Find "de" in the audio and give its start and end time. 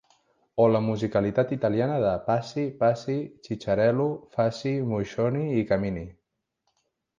2.05-2.13